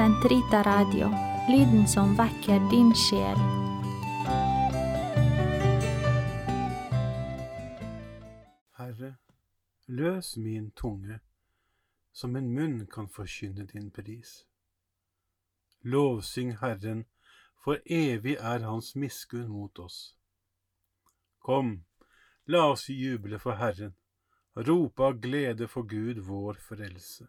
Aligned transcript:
Sentrita 0.00 0.62
Radio, 0.62 1.08
lyden 1.48 1.88
som 1.88 2.14
vekker 2.16 2.70
din 2.70 2.94
sjel. 2.96 3.40
Herre, 8.78 9.10
løs 9.86 10.36
min 10.36 10.70
tunge, 10.70 11.18
som 12.12 12.36
en 12.36 12.48
munn 12.54 12.86
kan 12.86 13.10
forkynne 13.12 13.66
din 13.72 13.90
pris. 13.90 14.46
Lovsyng 15.82 16.54
Herren, 16.62 17.04
for 17.64 17.76
evig 17.84 18.38
er 18.40 18.64
Hans 18.64 18.94
miskunn 18.96 19.50
mot 19.52 19.78
oss. 19.78 20.14
Kom, 21.44 21.84
la 22.46 22.70
oss 22.70 22.88
juble 22.88 23.38
for 23.38 23.60
Herren, 23.60 23.92
rope 24.56 25.04
av 25.04 25.20
glede 25.20 25.68
for 25.68 25.82
Gud 25.82 26.24
vår 26.24 26.56
frelse. 26.70 27.28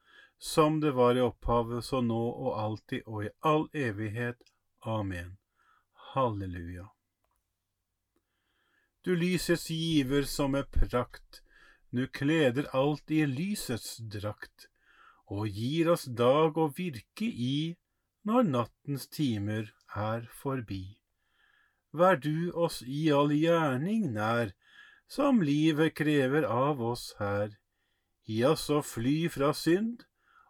som 0.41 0.79
det 0.79 0.91
var 0.91 1.15
i 1.15 1.21
opphavet, 1.21 1.85
så 1.85 2.01
nå 2.01 2.21
og 2.31 2.55
alltid 2.57 3.05
og 3.05 3.27
i 3.27 3.29
all 3.45 3.67
evighet. 3.77 4.41
Amen. 4.81 5.37
Halleluja. 6.13 6.87
Du 9.05 9.13
lysets 9.15 9.67
giver 9.69 10.25
som 10.25 10.57
er 10.57 10.65
prakt, 10.65 11.43
nu 11.93 12.07
kleder 12.07 12.65
alt 12.73 13.13
i 13.13 13.21
lysets 13.29 13.99
drakt, 14.01 14.65
og 15.29 15.45
gir 15.45 15.93
oss 15.93 16.07
dag 16.09 16.57
å 16.57 16.67
virke 16.73 17.29
i 17.29 17.77
når 18.25 18.49
nattens 18.49 19.07
timer 19.13 19.69
er 19.93 20.25
forbi. 20.41 20.97
Vær 21.93 22.17
du 22.17 22.49
oss 22.57 22.81
i 22.81 23.07
all 23.13 23.33
gjerning 23.35 24.09
nær, 24.17 24.55
som 25.05 25.41
livet 25.45 25.93
krever 26.01 26.49
av 26.49 26.81
oss 26.81 27.11
her. 27.21 27.59
Gi 28.25 28.45
oss 28.47 28.71
å 28.73 28.81
fly 28.81 29.27
fra 29.29 29.53
synd, 29.53 30.07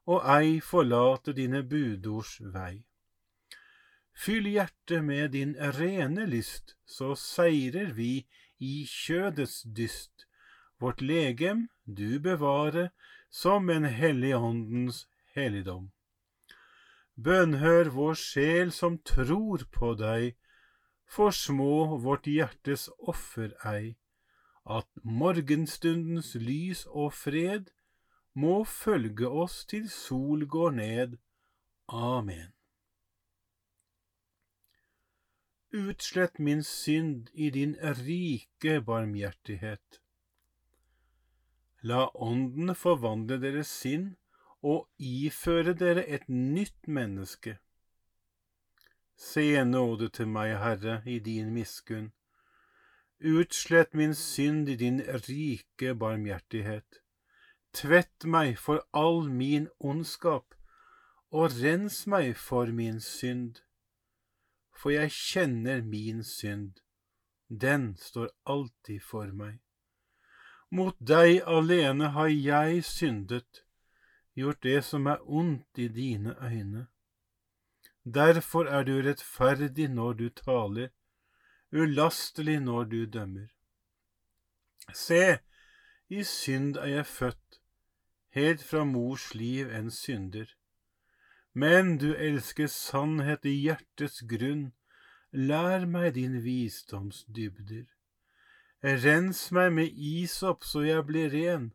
og 0.07 0.23
ei 0.37 0.59
forlate 0.59 1.33
dine 1.37 1.61
budords 1.63 2.39
vei. 2.53 2.83
Fyll 4.13 4.47
hjertet 4.53 5.03
med 5.03 5.31
din 5.33 5.55
rene 5.77 6.25
lyst, 6.29 6.75
så 6.85 7.15
seirer 7.15 7.93
vi 7.97 8.25
i 8.59 8.85
kjødets 8.85 9.63
dyst. 9.77 10.27
Vårt 10.79 11.01
legem 11.01 11.69
du 11.85 12.19
bevare 12.19 12.89
som 13.29 13.69
en 13.69 13.85
hellig 13.85 14.35
åndens 14.35 15.07
helligdom. 15.35 15.91
Bønnhør 17.15 17.89
vår 17.95 18.15
sjel 18.17 18.71
som 18.73 18.97
tror 19.05 19.65
på 19.71 19.93
deg, 19.99 20.35
for 21.05 21.35
små 21.35 21.97
vårt 22.03 22.27
hjertes 22.27 22.87
offer 22.99 23.51
ei, 23.67 23.95
at 24.65 24.87
morgenstundens 25.03 26.33
lys 26.39 26.85
og 26.87 27.13
fred 27.13 27.69
må 28.33 28.63
følge 28.63 29.27
oss 29.27 29.65
til 29.65 29.89
sol 29.89 30.47
går 30.47 30.71
ned. 30.71 31.17
Amen. 31.87 32.53
Utslett 35.73 36.39
min 36.39 36.63
synd 36.63 37.29
i 37.33 37.49
din 37.49 37.75
rike 37.81 38.81
barmhjertighet. 38.81 40.01
La 41.81 42.09
Ånden 42.13 42.75
forvandle 42.75 43.39
deres 43.41 43.71
sinn 43.71 44.11
og 44.61 44.89
iføre 44.99 45.73
dere 45.73 46.03
et 46.05 46.27
nytt 46.29 46.87
menneske. 46.87 47.57
Se 49.17 49.63
nåde 49.63 50.09
til 50.09 50.27
meg, 50.27 50.57
Herre, 50.59 51.01
i 51.05 51.19
din 51.19 51.53
miskunn. 51.53 52.11
Utslett 53.21 53.93
min 53.93 54.15
synd 54.15 54.69
i 54.69 54.75
din 54.75 55.01
rike 55.27 55.95
barmhjertighet. 55.95 57.00
Tvett 57.73 58.25
meg 58.25 58.57
for 58.59 58.83
all 58.93 59.29
min 59.29 59.67
ondskap, 59.79 60.55
og 61.31 61.51
rens 61.63 62.05
meg 62.07 62.35
for 62.37 62.71
min 62.75 62.99
synd 62.99 63.61
for 64.81 64.89
jeg 64.89 65.11
kjenner 65.13 65.83
min 65.85 66.23
synd, 66.25 66.79
den 67.47 67.91
står 68.01 68.31
alltid 68.49 69.03
for 69.05 69.29
meg. 69.29 69.59
Mot 70.71 70.95
deg 70.97 71.43
alene 71.45 72.09
har 72.15 72.31
jeg 72.31 72.81
syndet, 72.87 73.61
gjort 74.33 74.63
det 74.65 74.79
som 74.87 75.05
er 75.11 75.21
ondt 75.27 75.77
i 75.77 75.87
dine 75.91 76.33
øyne. 76.41 76.87
Derfor 78.01 78.65
er 78.65 78.87
du 78.87 78.95
rettferdig 79.05 79.91
når 79.93 80.13
du 80.13 80.29
taler, 80.29 80.89
ulastelig 81.71 82.59
når 82.59 82.83
du 82.83 83.05
dømmer. 83.05 83.49
Se, 84.93 85.37
i 86.09 86.23
synd 86.23 86.77
er 86.77 86.95
jeg 86.95 87.05
født, 87.05 87.60
helt 88.35 88.63
fra 88.63 88.83
mors 88.85 89.33
liv 89.35 89.71
en 89.71 89.91
synder. 89.91 90.47
Men 91.53 91.97
du 91.97 92.13
elsker 92.15 92.67
sannhet 92.67 93.45
i 93.45 93.55
hjertets 93.65 94.21
grunn, 94.27 94.71
lær 95.31 95.85
meg 95.85 96.13
din 96.15 96.39
visdoms 96.43 97.25
dybder. 97.27 97.87
Rens 98.83 99.51
meg 99.51 99.73
med 99.75 99.91
isopp 99.93 100.63
så 100.65 100.85
jeg 100.87 101.05
blir 101.09 101.29
ren, 101.35 101.71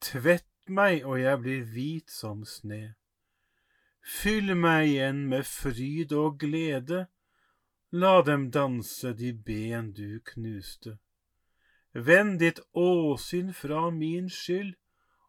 tvett 0.00 0.48
meg 0.66 1.04
og 1.04 1.20
jeg 1.20 1.40
blir 1.44 1.62
hvit 1.74 2.10
som 2.10 2.42
sne. 2.48 2.96
Fyll 4.02 4.56
meg 4.58 4.88
igjen 4.88 5.26
med 5.30 5.46
fryd 5.46 6.12
og 6.18 6.40
glede, 6.42 7.06
la 7.92 8.22
dem 8.26 8.48
danse 8.50 9.12
de 9.14 9.30
ben 9.32 9.92
du 9.92 10.18
knuste. 10.32 10.96
Vend 11.92 12.40
ditt 12.40 12.58
åsyn 12.72 13.52
fra 13.52 13.90
min 13.90 14.30
skyld, 14.32 14.74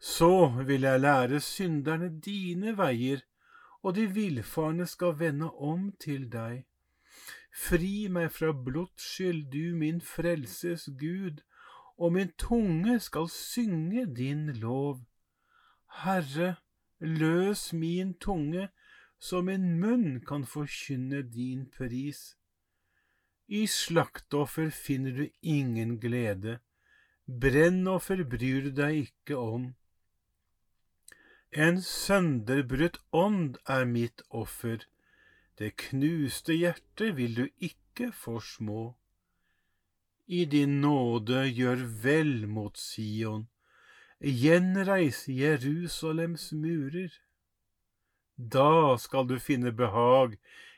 Så 0.00 0.62
vil 0.66 0.80
jeg 0.80 1.00
lære 1.00 1.40
synderne 1.40 2.20
dine 2.20 2.76
veier, 2.78 3.20
og 3.82 3.94
de 3.94 4.06
villfarne 4.14 4.86
skal 4.86 5.18
vende 5.18 5.50
om 5.50 5.92
til 6.00 6.28
deg. 6.32 6.64
Fri 7.54 8.06
meg 8.08 8.30
fra 8.30 8.52
blodsskyld, 8.52 9.48
du 9.50 9.74
min 9.76 10.00
frelses 10.00 10.88
Gud, 11.00 11.42
og 11.98 12.12
min 12.12 12.30
tunge 12.38 13.00
skal 13.00 13.28
synge 13.28 14.06
din 14.14 14.52
lov. 14.62 15.00
Herre, 16.02 16.54
løs 17.00 17.72
min 17.72 18.14
tunge, 18.14 18.68
så 19.18 19.42
min 19.42 19.80
munn 19.80 20.20
kan 20.20 20.44
forkynne 20.46 21.22
din 21.22 21.66
pris. 21.78 22.36
I 23.48 23.66
slaktoffer 23.66 24.70
finner 24.70 25.16
du 25.16 25.28
ingen 25.42 25.98
glede, 26.00 26.58
brennoffer 27.26 28.22
bryr 28.24 28.68
du 28.68 28.70
deg 28.82 29.08
ikke 29.08 29.36
om. 29.36 29.72
En 31.56 31.80
sønderbrutt 31.80 32.98
ånd 33.10 33.56
er 33.64 33.86
mitt 33.88 34.20
offer, 34.28 34.84
det 35.56 35.78
knuste 35.80 36.52
hjertet 36.52 37.16
vil 37.16 37.34
du 37.34 37.48
ikke 37.58 38.10
forsmå. 38.12 38.94
I 40.28 40.44
din 40.44 40.80
nåde 40.82 41.46
gjør 41.48 41.86
vel 42.04 42.46
mot 42.46 42.76
Sion, 42.76 43.48
gjenreis 44.20 45.24
Jerusalems 45.24 46.52
murer. 46.52 47.16
Da 48.36 48.98
skal 49.00 49.26
du 49.26 49.38
finne 49.40 49.72
behag 49.72 50.36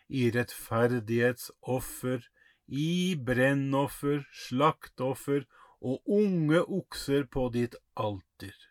i 0.08 0.30
rettferdighetsoffer, 0.30 2.22
i 2.70 3.18
brennoffer, 3.18 4.22
slaktoffer 4.46 5.48
og 5.82 5.98
unge 6.06 6.62
okser 6.62 7.26
på 7.26 7.50
ditt 7.50 7.74
alter. 7.96 8.69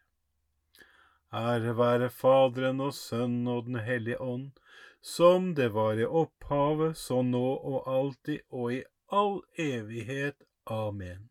Ære 1.34 1.78
være 1.78 2.10
Faderen 2.10 2.80
og 2.82 2.94
Sønnen 2.94 3.48
og 3.48 3.66
Den 3.66 3.80
hellige 3.86 4.22
ånd, 4.22 4.52
som 5.02 5.54
det 5.56 5.74
var 5.74 6.00
i 6.00 6.06
opphavet, 6.06 6.98
så 6.98 7.22
nå 7.22 7.46
og 7.58 7.84
alltid 7.86 8.40
og 8.50 8.74
i 8.74 8.84
all 9.12 9.42
evighet. 9.58 10.44
Amen. 10.66 11.30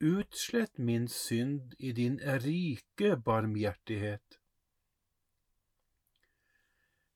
Utslett 0.00 0.78
min 0.78 1.08
synd 1.08 1.72
i 1.78 1.92
din 1.92 2.20
rike 2.20 3.16
barmhjertighet. 3.16 4.38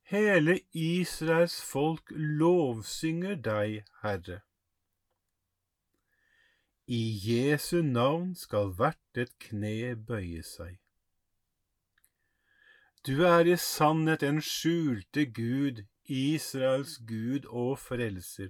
Hele 0.03 0.61
Israels 0.73 1.61
folk 1.63 2.13
lovsynger 2.15 3.35
deg, 3.35 3.85
Herre. 4.03 4.41
I 6.87 7.03
Jesu 7.27 7.83
navn 7.83 8.35
skal 8.39 8.71
hvert 8.79 9.19
et 9.19 9.33
kne 9.43 9.97
bøye 9.99 10.45
seg. 10.47 10.77
Du 13.07 13.21
er 13.23 13.47
i 13.47 13.55
sannhet 13.55 14.23
en 14.27 14.41
skjulte 14.43 15.29
Gud, 15.31 15.85
Israels 16.11 16.97
Gud 17.07 17.45
og 17.47 17.79
Frelser. 17.79 18.49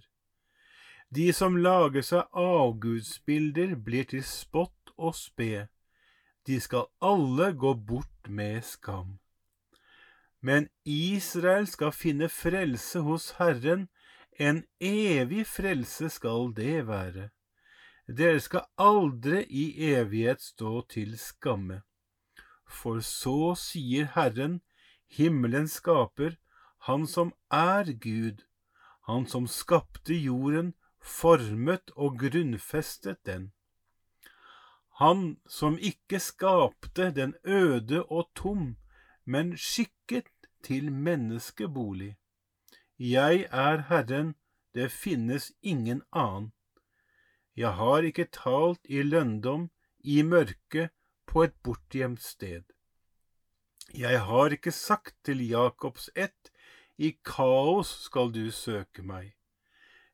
De 1.13 1.27
som 1.37 1.59
lager 1.61 2.01
seg 2.01 2.31
avgudsbilder, 2.33 3.75
blir 3.77 4.07
til 4.09 4.25
spott 4.25 4.95
og 4.97 5.13
spe. 5.19 5.67
De 6.49 6.57
skal 6.61 6.89
alle 7.05 7.51
gå 7.53 7.75
bort 7.75 8.31
med 8.33 8.65
skam. 8.65 9.19
Men 10.41 10.71
Israel 10.89 11.69
skal 11.69 11.93
finne 11.93 12.29
frelse 12.33 13.03
hos 13.05 13.35
Herren, 13.37 13.89
en 14.41 14.63
evig 14.81 15.45
frelse 15.47 16.09
skal 16.17 16.55
det 16.57 16.87
være. 16.89 17.29
Dere 18.09 18.41
skal 18.41 18.65
aldri 18.81 19.45
i 19.51 19.67
evighet 19.93 20.41
stå 20.41 20.81
til 20.89 21.19
skamme. 21.21 21.83
For 22.67 23.01
så 23.01 23.55
sier 23.55 24.13
Herren, 24.15 24.61
himmelens 25.07 25.79
skaper, 25.81 26.37
Han 26.87 27.07
som 27.07 27.33
er 27.51 27.93
Gud, 27.93 28.45
Han 29.07 29.27
som 29.27 29.47
skapte 29.47 30.15
jorden, 30.15 30.75
formet 31.01 31.91
og 31.97 32.19
grunnfestet 32.19 33.19
den. 33.27 33.53
Han 34.99 35.37
som 35.47 35.79
ikke 35.79 36.21
skapte 36.21 37.11
den 37.15 37.35
øde 37.45 38.03
og 38.05 38.31
tom, 38.35 38.77
men 39.25 39.57
skikket 39.57 40.31
til 40.63 40.93
menneskebolig. 40.93 42.17
Jeg 42.99 43.47
er 43.51 43.83
Herren, 43.89 44.35
det 44.75 44.91
finnes 44.93 45.53
ingen 45.63 46.03
annen. 46.13 46.53
Jeg 47.57 47.73
har 47.75 48.05
ikke 48.09 48.29
talt 48.33 48.81
i 48.85 49.03
lønndom, 49.03 49.71
i 50.01 50.23
mørket, 50.23 50.91
på 51.27 51.45
et 51.45 51.55
bortgjemt 51.63 52.23
sted. 52.23 52.65
Jeg 53.95 54.21
har 54.29 54.53
ikke 54.55 54.73
sagt 54.73 55.15
til 55.25 55.43
Jakobs 55.47 56.11
ett, 56.15 56.51
i 56.99 57.13
kaos 57.25 57.91
skal 58.07 58.33
du 58.33 58.51
søke 58.51 59.03
meg. 59.05 59.35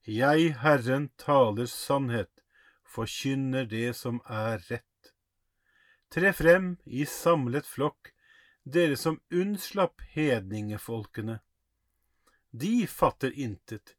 Jeg, 0.03 0.57
Herren, 0.59 1.11
taler 1.17 1.69
sannhet, 1.71 2.43
forkynner 2.83 3.69
det 3.71 3.93
som 3.95 4.19
er 4.27 4.59
rett. 4.67 5.13
Tre 6.11 6.33
frem 6.35 6.75
i 6.85 7.07
samlet 7.07 7.69
flokk, 7.71 8.11
dere 8.65 8.99
som 8.99 9.21
unnslapp 9.31 10.03
hedningefolkene. 10.15 11.39
De 12.51 12.87
fatter 12.87 13.33
intet, 13.33 13.95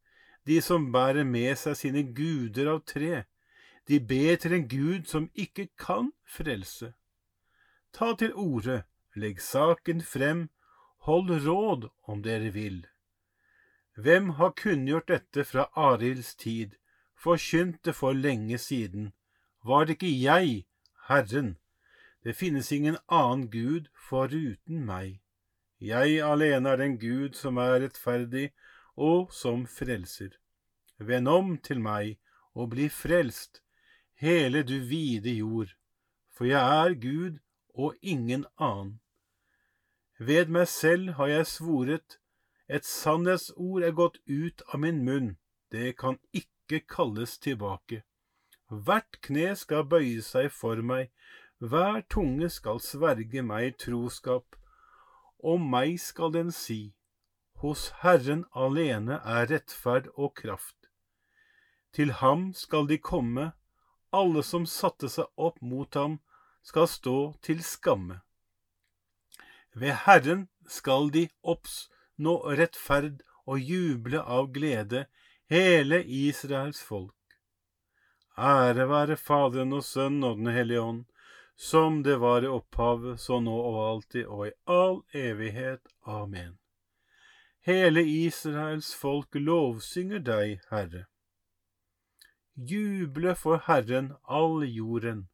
de 0.46 0.60
som 0.62 0.92
bærer 0.92 1.24
med 1.24 1.56
seg 1.58 1.80
sine 1.80 2.04
guder 2.14 2.70
av 2.76 2.84
tre, 2.86 3.24
de 3.88 4.00
ber 4.00 4.36
til 4.40 4.54
en 4.60 4.68
Gud 4.68 5.08
som 5.10 5.30
ikke 5.34 5.70
kan 5.80 6.12
frelse. 6.28 6.94
Ta 7.94 8.16
til 8.18 8.34
orde, 8.34 8.84
legg 9.16 9.42
saken 9.42 10.02
frem, 10.02 10.48
hold 11.06 11.30
råd 11.46 11.90
om 12.10 12.24
dere 12.26 12.50
vil. 12.54 12.80
Hvem 13.96 14.30
har 14.40 14.56
kunngjort 14.58 15.08
dette 15.08 15.44
fra 15.46 15.68
Arilds 15.78 16.34
tid, 16.36 16.74
forkynt 17.14 17.86
det 17.86 17.94
for 17.96 18.18
lenge 18.18 18.58
siden? 18.58 19.12
Var 19.64 19.86
det 19.86 19.98
ikke 20.00 20.22
jeg, 20.22 20.66
Herren? 21.08 21.58
Det 22.24 22.36
finnes 22.36 22.72
ingen 22.72 22.98
annen 23.08 23.52
Gud 23.52 23.92
foruten 24.10 24.86
meg. 24.88 25.20
Jeg 25.80 26.24
alene 26.24 26.70
er 26.70 26.82
den 26.82 26.98
Gud 26.98 27.38
som 27.38 27.58
er 27.62 27.82
rettferdig 27.84 28.50
og 28.96 29.34
som 29.36 29.68
frelser. 29.68 30.32
Vend 30.98 31.28
om 31.28 31.58
til 31.58 31.84
meg 31.84 32.18
og 32.56 32.72
bli 32.74 32.90
frelst, 32.90 33.62
hele 34.16 34.64
du 34.64 34.80
vide 34.80 35.38
jord, 35.38 35.76
for 36.32 36.50
jeg 36.50 36.62
er 36.64 36.96
Gud 36.98 37.43
og 37.74 37.96
ingen 38.02 38.46
annen. 38.58 39.00
Ved 40.20 40.48
meg 40.48 40.68
selv 40.68 41.14
har 41.18 41.28
jeg 41.28 41.48
svoret, 41.48 42.20
et 42.70 42.86
sannhetsord 42.86 43.84
er 43.84 43.92
gått 43.92 44.20
ut 44.30 44.62
av 44.70 44.80
min 44.80 45.04
munn, 45.06 45.36
det 45.72 45.98
kan 45.98 46.20
ikke 46.32 46.80
kalles 46.88 47.38
tilbake. 47.42 48.04
Hvert 48.70 49.20
kne 49.26 49.56
skal 49.60 49.88
bøye 49.90 50.22
seg 50.26 50.52
for 50.54 50.80
meg, 50.82 51.10
hver 51.60 52.02
tunge 52.10 52.50
skal 52.50 52.80
sverge 52.84 53.44
meg 53.46 53.78
troskap. 53.82 54.56
Om 55.44 55.66
meg 55.74 56.00
skal 56.00 56.32
den 56.34 56.52
si, 56.56 56.94
hos 57.64 57.90
Herren 58.04 58.46
alene 58.56 59.20
er 59.36 59.50
rettferd 59.52 60.10
og 60.16 60.34
kraft. 60.40 60.90
Til 61.94 62.12
ham 62.22 62.54
skal 62.54 62.88
de 62.90 62.98
komme, 62.98 63.52
alle 64.12 64.44
som 64.44 64.66
satte 64.70 65.10
seg 65.10 65.28
opp 65.38 65.62
mot 65.62 65.94
ham, 66.00 66.20
skal 66.64 66.88
stå 66.88 67.18
til 67.44 67.64
skamme. 67.64 68.22
Ved 69.74 69.94
Herren 70.06 70.48
skal 70.68 71.10
de 71.14 71.28
oppnå 71.44 72.38
rettferd 72.58 73.24
og 73.46 73.60
juble 73.60 74.22
av 74.22 74.52
glede, 74.56 75.06
hele 75.52 76.04
Israels 76.04 76.82
folk. 76.82 77.16
Ære 78.38 78.88
være 78.90 79.18
Faderen 79.18 79.74
og 79.74 79.84
Sønnen 79.86 80.24
og 80.24 80.38
Den 80.38 80.54
hellige 80.56 80.82
ånd, 80.82 81.06
som 81.56 82.02
det 82.04 82.18
var 82.20 82.44
i 82.44 82.50
opphavet, 82.50 83.20
så 83.20 83.40
nå 83.40 83.54
og 83.54 83.80
alltid 83.90 84.26
og 84.26 84.48
i 84.48 84.52
all 84.66 85.02
evighet. 85.14 85.82
Amen. 86.06 86.58
Hele 87.64 88.04
Israels 88.04 88.96
folk 88.96 89.36
lovsynger 89.36 90.20
deg, 90.20 90.64
Herre. 90.72 91.06
Juble 92.58 93.36
for 93.36 93.62
Herren 93.68 94.14
all 94.28 94.66
jorden. 94.66 95.28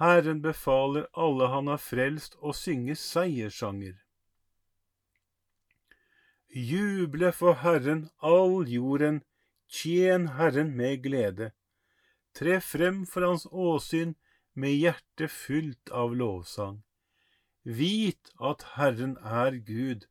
Herren 0.00 0.40
befaler 0.42 1.06
alle 1.12 1.50
han 1.52 1.66
har 1.68 1.80
frelst 1.84 2.38
å 2.40 2.54
synge 2.56 2.94
seiersanger. 2.96 3.98
Juble 6.48 7.30
for 7.36 7.60
Herren 7.60 8.06
all 8.24 8.64
jorden, 8.66 9.20
tjen 9.68 10.26
Herren 10.38 10.72
med 10.76 11.04
glede. 11.04 11.50
Tre 12.32 12.56
frem 12.64 13.04
for 13.06 13.28
hans 13.28 13.44
åsyn 13.52 14.16
med 14.54 14.72
hjertet 14.72 15.30
fylt 15.30 15.92
av 15.92 16.16
lovsang. 16.16 16.80
Vit 17.62 18.32
at 18.40 18.64
Herren 18.80 19.18
er 19.20 19.60
Gud. 19.68 20.08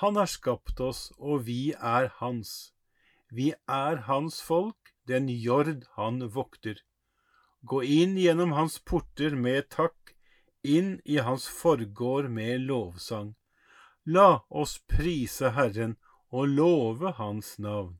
Han 0.00 0.16
har 0.16 0.32
skapt 0.32 0.80
oss, 0.80 1.10
og 1.18 1.44
vi 1.44 1.74
er 1.76 2.08
hans. 2.24 2.72
Vi 3.28 3.52
er 3.68 4.06
hans 4.08 4.40
folk, 4.40 4.94
den 5.04 5.28
jord 5.28 5.84
han 6.00 6.24
vokter. 6.32 6.80
Gå 7.62 7.82
inn 7.84 8.16
gjennom 8.16 8.52
hans 8.52 8.78
porter 8.78 9.36
med 9.36 9.68
takk, 9.68 10.14
inn 10.62 11.00
i 11.04 11.18
hans 11.18 11.48
forgård 11.48 12.30
med 12.30 12.60
lovsang. 12.60 13.34
La 14.04 14.44
oss 14.48 14.78
prise 14.88 15.52
Herren 15.56 15.96
og 16.30 16.48
love 16.48 17.12
Hans 17.18 17.58
navn. 17.58 17.98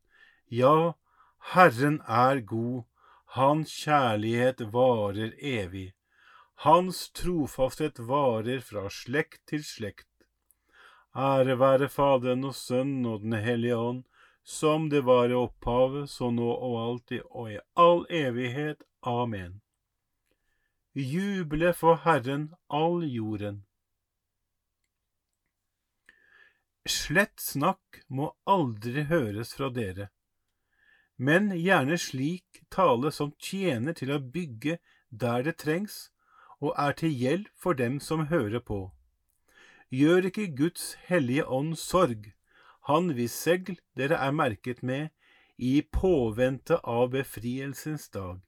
Ja, 0.48 0.94
Herren 1.52 2.00
er 2.08 2.40
god, 2.40 2.84
Hans 3.36 3.70
kjærlighet 3.84 4.62
varer 4.72 5.36
evig. 5.38 5.92
Hans 6.64 7.10
trofasthet 7.14 8.00
varer 8.08 8.60
fra 8.64 8.88
slekt 8.90 9.44
til 9.52 9.62
slekt. 9.64 10.08
Ære 11.14 11.58
være 11.58 11.88
Faderen 11.88 12.44
og 12.48 12.54
Sønnen 12.54 13.06
og 13.06 13.22
Den 13.22 13.38
hellige 13.38 13.76
ånd, 13.76 14.02
som 14.42 14.88
det 14.90 15.04
var 15.06 15.30
i 15.30 15.36
opphavet, 15.38 16.10
så 16.10 16.30
nå 16.34 16.50
og 16.50 16.76
alltid 16.80 17.22
og 17.30 17.52
i 17.52 17.58
all 17.76 18.06
evighet. 18.10 18.82
Amen. 19.02 19.62
Juble 20.94 21.72
for 21.72 21.96
Herren 22.04 22.54
all 22.68 23.02
jorden. 23.04 23.64
Slett 26.84 27.40
snakk 27.40 28.02
må 28.08 28.34
aldri 28.44 29.04
høres 29.08 29.54
fra 29.56 29.70
dere, 29.72 30.10
men 31.16 31.48
gjerne 31.56 31.96
slik 32.00 32.60
tale 32.68 33.12
som 33.12 33.32
tjener 33.38 33.96
til 33.96 34.12
å 34.12 34.20
bygge 34.20 34.78
der 35.08 35.44
det 35.48 35.56
trengs, 35.64 36.10
og 36.60 36.74
er 36.76 36.92
til 36.92 37.16
hjelp 37.22 37.48
for 37.56 37.72
dem 37.72 38.00
som 38.00 38.26
hører 38.28 38.60
på. 38.60 38.90
Gjør 39.88 40.28
ikke 40.28 40.50
Guds 40.60 40.92
hellige 41.08 41.46
ånd 41.48 41.78
sorg, 41.80 42.34
han 42.84 43.14
hvis 43.16 43.32
segl 43.32 43.80
dere 43.96 44.20
er 44.20 44.36
merket 44.36 44.82
med, 44.82 45.08
i 45.56 45.80
påvente 45.80 46.80
av 46.84 47.10
befrielsens 47.16 48.08
dag. 48.12 48.40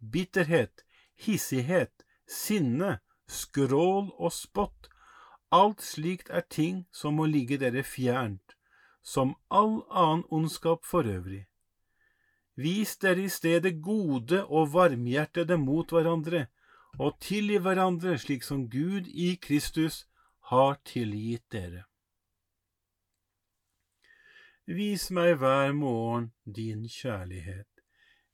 Bitterhet, 0.00 0.84
hissighet, 1.16 2.04
sinne, 2.26 2.98
skrål 3.28 4.10
og 4.18 4.32
spott, 4.32 4.88
alt 5.50 5.82
slikt 5.82 6.30
er 6.30 6.46
ting 6.48 6.86
som 6.92 7.18
må 7.18 7.26
ligge 7.26 7.58
dere 7.60 7.82
fjernt, 7.82 8.56
som 9.02 9.34
all 9.50 9.80
annen 9.90 10.24
ondskap 10.30 10.86
for 10.86 11.06
øvrig. 11.06 11.46
Vis 12.56 12.96
dere 12.96 13.24
i 13.24 13.28
stedet 13.28 13.82
gode 13.82 14.44
og 14.44 14.72
varmhjertede 14.72 15.56
mot 15.58 15.90
hverandre, 15.90 16.46
og 16.98 17.20
tilgi 17.20 17.60
hverandre 17.62 18.16
slik 18.18 18.42
som 18.44 18.66
Gud 18.70 19.06
i 19.06 19.36
Kristus 19.42 20.06
har 20.50 20.80
tilgitt 20.84 21.46
dere. 21.52 21.84
Vis 24.66 25.08
meg 25.10 25.38
hver 25.40 25.72
morgen 25.72 26.30
din 26.44 26.86
kjærlighet. 26.88 27.79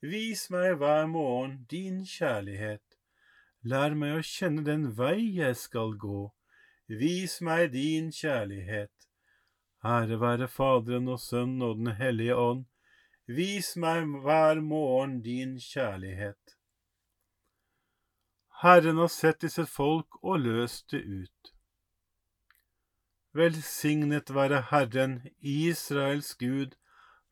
Vis 0.03 0.51
meg 0.51 0.77
hver 0.77 1.07
morgen 1.07 1.65
din 1.71 2.05
kjærlighet. 2.05 2.99
Lær 3.65 3.95
meg 3.97 4.19
å 4.19 4.23
kjenne 4.23 4.63
den 4.67 4.91
vei 4.99 5.23
jeg 5.39 5.57
skal 5.57 5.97
gå. 5.97 6.33
Vis 6.87 7.41
meg 7.41 7.73
din 7.73 8.13
kjærlighet. 8.13 8.93
Ære 9.85 10.21
være 10.21 10.49
Faderen 10.49 11.09
og 11.09 11.21
Sønnen 11.21 11.63
og 11.63 11.81
Den 11.81 11.97
hellige 11.97 12.37
ånd. 12.37 12.67
Vis 13.27 13.75
meg 13.77 14.05
hver 14.23 14.61
morgen 14.61 15.23
din 15.23 15.57
kjærlighet. 15.59 16.57
Herren 18.63 19.01
har 19.01 19.09
sett 19.13 19.41
disse 19.41 19.67
folk 19.67 20.21
og 20.23 20.45
løst 20.45 20.91
det 20.93 21.03
ut. 21.05 21.53
Velsignet 23.37 24.31
være 24.33 24.63
Herren, 24.71 25.23
Israels 25.41 26.35
Gud, 26.35 26.77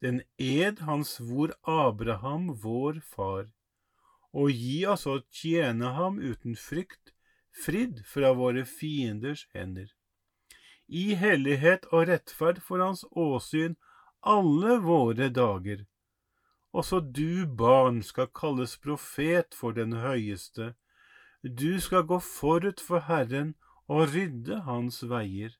den 0.00 0.22
ed 0.38 0.80
han 0.88 1.04
svor 1.04 1.52
Abraham, 1.62 2.54
vår 2.62 3.00
far, 3.04 3.50
og 4.32 4.50
gi 4.50 4.84
oss 4.88 5.06
å 5.06 5.20
tjene 5.28 5.92
ham 5.96 6.18
uten 6.20 6.56
frykt, 6.56 7.12
fridd 7.64 8.00
fra 8.06 8.32
våre 8.38 8.64
fienders 8.64 9.46
hender. 9.54 9.90
I 10.88 11.14
hellighet 11.14 11.86
og 11.92 12.08
rettferd 12.08 12.62
for 12.64 12.82
hans 12.82 13.04
åsyn 13.12 13.76
alle 14.20 14.78
våre 14.82 15.28
dager. 15.30 15.84
Også 16.72 17.00
du, 17.00 17.46
barn, 17.46 18.02
skal 18.02 18.30
kalles 18.34 18.76
profet 18.78 19.54
for 19.54 19.76
den 19.76 19.96
høyeste. 20.02 20.74
Du 21.42 21.80
skal 21.80 22.06
gå 22.06 22.20
forut 22.22 22.80
for 22.82 23.06
Herren 23.06 23.54
og 23.90 24.14
rydde 24.14 24.62
hans 24.66 25.02
veier 25.10 25.59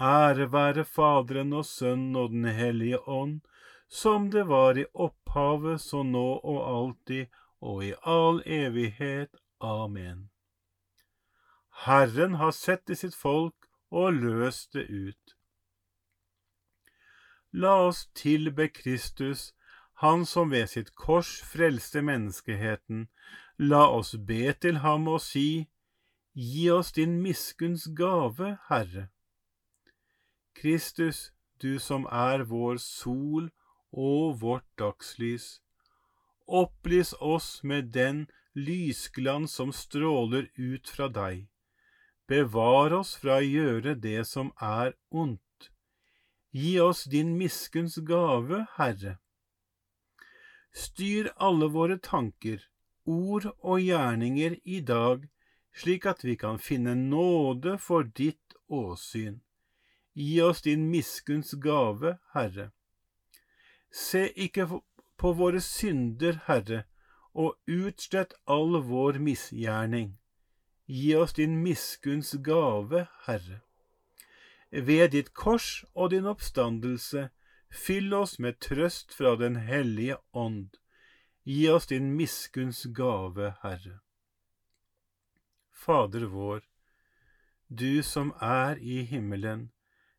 Ære 0.00 0.52
være 0.52 0.84
Faderen 0.84 1.52
og 1.52 1.64
Sønnen 1.64 2.16
og 2.16 2.30
Den 2.30 2.44
hellige 2.44 3.08
ånd, 3.08 3.40
som 3.88 4.30
det 4.30 4.48
var 4.48 4.78
i 4.78 4.84
opphavet, 4.94 5.80
så 5.80 6.02
nå 6.02 6.40
og 6.42 6.60
alltid 6.76 7.26
og 7.60 7.84
i 7.84 7.92
all 8.02 8.42
evighet. 8.46 9.30
Amen. 9.60 10.30
Herren 11.86 12.34
har 12.34 12.50
sett 12.50 12.90
i 12.90 12.94
sitt 12.94 13.14
folk 13.14 13.68
og 13.90 14.18
løst 14.18 14.72
det 14.74 14.86
ut. 14.90 15.36
La 17.52 17.76
oss 17.86 18.08
tilbe 18.14 18.68
Kristus, 18.68 19.52
Han 20.02 20.26
som 20.26 20.50
ved 20.50 20.66
sitt 20.66 20.94
kors 20.98 21.38
frelste 21.46 22.02
menneskeheten. 22.02 23.06
La 23.58 23.86
oss 23.86 24.16
be 24.18 24.52
til 24.52 24.82
ham 24.82 25.06
og 25.08 25.20
si, 25.22 25.68
Gi 26.34 26.70
oss 26.70 26.90
din 26.92 27.20
miskunns 27.22 27.86
gave, 27.94 28.56
Herre. 28.68 29.13
Kristus, 30.54 31.30
du 31.60 31.78
som 31.78 32.06
er 32.10 32.44
vår 32.50 32.78
sol 32.82 33.50
og 33.92 34.40
vårt 34.40 34.66
dagslys, 34.78 35.60
opplys 36.46 37.14
oss 37.20 37.62
med 37.62 37.92
den 37.94 38.26
lysglans 38.54 39.54
som 39.54 39.72
stråler 39.72 40.50
ut 40.56 40.88
fra 40.88 41.08
deg. 41.08 41.46
Bevar 42.28 42.94
oss 42.96 43.14
fra 43.20 43.38
å 43.40 43.44
gjøre 43.46 43.94
det 44.00 44.24
som 44.28 44.52
er 44.60 44.94
ondt. 45.10 45.70
Gi 46.54 46.78
oss 46.80 47.04
din 47.10 47.34
miskunns 47.36 47.98
gave, 48.06 48.64
Herre. 48.78 49.18
Styr 50.74 51.30
alle 51.36 51.68
våre 51.70 51.98
tanker, 51.98 52.62
ord 53.04 53.50
og 53.58 53.82
gjerninger 53.82 54.56
i 54.64 54.80
dag, 54.80 55.26
slik 55.74 56.06
at 56.06 56.24
vi 56.24 56.36
kan 56.38 56.58
finne 56.58 56.94
nåde 56.94 57.76
for 57.78 58.06
ditt 58.06 58.56
åsyn. 58.70 59.42
Gi 60.14 60.40
oss 60.42 60.62
din 60.62 60.90
miskunns 60.90 61.54
gave, 61.58 62.18
Herre. 62.34 62.70
Se 63.90 64.28
ikke 64.38 64.68
på 65.18 65.32
våre 65.32 65.60
synder, 65.60 66.38
Herre, 66.46 66.84
og 67.34 67.58
utslett 67.66 68.34
all 68.46 68.78
vår 68.86 69.18
misgjerning. 69.18 70.14
Gi 70.86 71.14
oss 71.18 71.34
din 71.34 71.58
miskunns 71.62 72.34
gave, 72.46 73.06
Herre. 73.26 73.60
Ved 74.70 75.10
ditt 75.14 75.34
kors 75.34 75.84
og 75.94 76.10
din 76.14 76.26
oppstandelse, 76.30 77.28
fyll 77.70 78.14
oss 78.14 78.38
med 78.38 78.60
trøst 78.62 79.14
fra 79.14 79.34
Den 79.36 79.56
hellige 79.56 80.16
ånd. 80.32 80.78
Gi 81.44 81.68
oss 81.68 81.86
din 81.90 82.14
miskunns 82.14 82.86
gave, 82.94 83.54
Herre. 83.62 83.98
Fader 85.74 86.30
vår, 86.30 86.62
du 87.68 88.02
som 88.02 88.32
er 88.40 88.78
i 88.78 89.02
himmelen, 89.02 89.73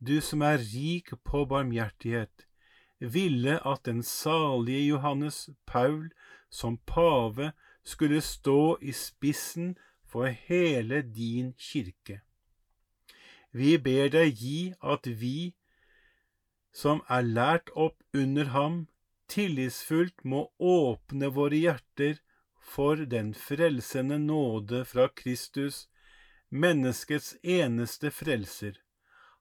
du 0.00 0.20
som 0.20 0.42
er 0.42 0.60
rik 0.62 1.10
på 1.24 1.44
barmhjertighet, 1.50 2.46
ville 3.00 3.58
at 3.66 3.84
den 3.86 4.02
salige 4.02 4.86
Johannes 4.88 5.50
Paul 5.66 6.10
som 6.50 6.78
pave 6.86 7.52
skulle 7.84 8.20
stå 8.20 8.78
i 8.82 8.92
spissen 8.92 9.76
for 10.04 10.26
hele 10.26 11.02
din 11.02 11.52
kirke. 11.58 12.20
Vi 13.52 13.76
ber 13.78 14.10
deg 14.12 14.36
gi 14.36 14.58
at 14.82 15.06
vi, 15.20 15.54
som 16.72 17.02
er 17.08 17.24
lært 17.24 17.70
opp 17.74 18.02
under 18.14 18.52
ham, 18.54 18.86
tillitsfullt 19.28 20.24
må 20.24 20.48
åpne 20.58 21.30
våre 21.32 21.56
hjerter 21.56 22.20
for 22.60 23.00
den 23.08 23.32
frelsende 23.34 24.18
nåde 24.18 24.84
fra 24.84 25.08
Kristus, 25.08 25.86
menneskets 26.48 27.34
eneste 27.42 28.12
frelser, 28.12 28.76